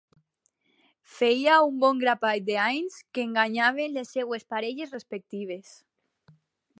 Feia 1.17 1.57
un 1.65 1.75
bon 1.83 1.99
grapat 2.03 2.47
d'anys 2.47 2.97
que 3.17 3.27
enganyaven 3.27 3.95
les 3.99 4.15
seues 4.17 4.49
parelles 4.55 4.97
respectives. 4.99 5.75